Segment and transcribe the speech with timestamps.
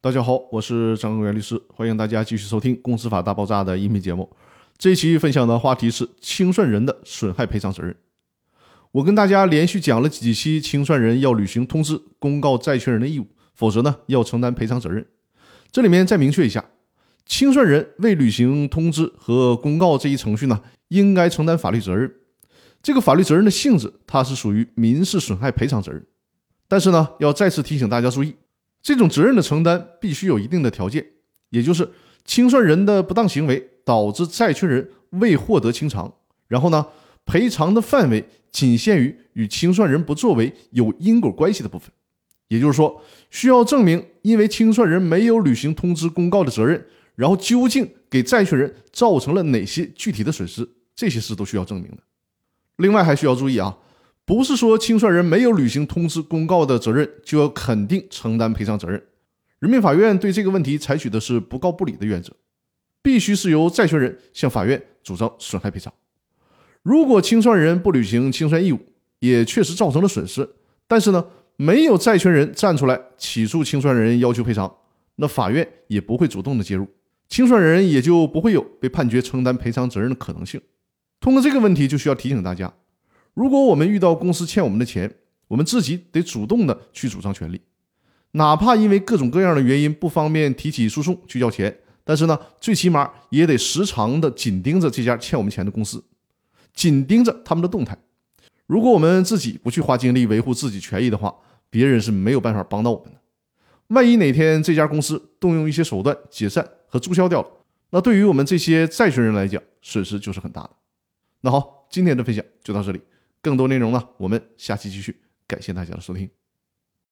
[0.00, 4.30] 大家好，我是张根元律师，欢迎大家继续收听《公司法大爆炸》的音频节目。
[4.76, 7.96] 这一期分享的话题是清算人的损害赔偿责任。
[8.92, 15.04] 我跟大家连续讲了几期，清算人要履行通知公告债权人的义务，否则呢要承担赔偿责任。
[15.72, 16.64] 这里面再明确一下，
[17.26, 22.14] 清算人未履行通知和公告这一程序呢，应该承担法律责任。
[22.80, 26.06] 这个法律责任的性质，它是属于民事损害赔偿责任。
[26.68, 28.36] 但是呢，要再次提醒大家注意。
[28.82, 31.04] 这种责任的承担必须有一定的条件，
[31.50, 31.90] 也就是
[32.24, 36.12] 清算人的不当行为导致债权人未获得清偿，
[36.46, 36.86] 然后呢，
[37.24, 41.90] 赔偿的范围仅限于与清算人不作为有因果关系的部分。
[42.48, 51.98] 也就是说，需要证明因为清算人没有履行通知公告的责任，然后究竟给债权人造成了哪些具体的损失，这些事都需要证明的。
[52.76, 53.76] 另外还需要注意啊。
[54.28, 59.02] 不是说清算人没有履行通知公告的责任就要肯定承担赔偿责任。
[59.58, 62.30] 人民法院对这个问题采取的是不告不理的原则，
[63.00, 65.90] 必须是由债权人向法院主张损害赔偿。
[66.82, 68.78] 如果清算人不履行清算义务，
[69.20, 70.46] 也确实造成了损失，
[70.86, 71.24] 但是呢，
[71.56, 74.70] 没有债权人站出来起诉清算人要求赔偿，
[75.16, 76.86] 那法院也不会主动的介入，
[77.30, 80.60] 清算人也就不会有被判决承担赔偿责任的可能性。
[81.18, 82.74] 通过这个问题，就需要提醒大家。
[83.38, 85.08] 如果我们遇到公司欠我们的钱，
[85.46, 87.60] 我们自己得主动的去主张权利，
[88.32, 96.02] 哪怕因为各种各样的原因不方便提起诉讼去要钱，但是呢，最起码也得时常的紧盯着这家欠我们钱的公司，
[96.74, 97.96] 紧盯着他们的动态。
[98.66, 101.32] 如果我们自己不去花精力维护自己权益的话，
[101.70, 103.20] 别人是没有办法帮到我们的。
[103.94, 107.48] 万一哪天这家公司动用一些手段解散和注销掉了，
[107.90, 110.70] 那对于我们这些债权人来讲，损失就是很大的。
[111.42, 113.00] 那好，今天的分享就到这里。
[113.40, 115.22] 更多内容呢，我们下期继续。
[115.46, 116.30] 感谢大家的收听。